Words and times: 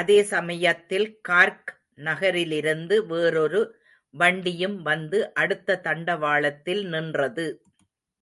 அதே 0.00 0.22
சமயத்தில் 0.22 1.20
கார்க் 1.20 1.70
நகரிலிருந்து 2.04 2.96
வேறோரு 3.08 3.62
வண்டியும் 4.14 4.82
வந்து 4.82 5.34
அடுத்த 5.34 5.80
தண்டவாளத்தில் 5.84 6.84
நின்றது. 6.86 7.46